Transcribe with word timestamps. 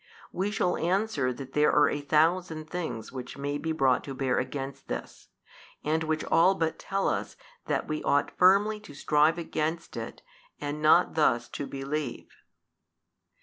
we 0.31 0.49
shall 0.49 0.77
answer 0.77 1.31
that 1.31 1.53
there 1.53 1.71
are 1.71 1.87
a 1.87 2.01
thousand 2.01 2.67
things 2.67 3.11
which 3.11 3.37
may 3.37 3.59
be 3.59 3.71
brought 3.71 4.03
to 4.03 4.15
bear 4.15 4.39
against 4.39 4.87
this, 4.87 5.27
and 5.83 6.03
which 6.03 6.23
all 6.31 6.55
but 6.55 6.79
tell 6.79 7.07
us 7.07 7.35
that 7.67 7.87
we 7.87 8.01
ought 8.01 8.35
firmly 8.35 8.79
to 8.79 8.95
strive 8.95 9.37
against 9.37 9.95
it 9.95 10.23
and 10.59 10.81
not 10.81 11.13
thus 11.13 11.47
to 11.47 11.67
believe. 11.67 12.33